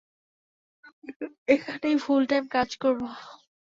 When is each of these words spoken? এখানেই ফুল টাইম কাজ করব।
এখানেই 1.47 1.95
ফুল 2.03 2.21
টাইম 2.29 2.43
কাজ 2.53 2.69
করব। 2.81 3.01